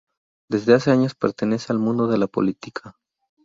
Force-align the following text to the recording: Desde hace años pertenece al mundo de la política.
Desde 0.49 0.73
hace 0.73 0.89
años 0.89 1.13
pertenece 1.13 1.71
al 1.71 1.77
mundo 1.77 2.07
de 2.07 2.17
la 2.17 2.25
política. 2.25 2.95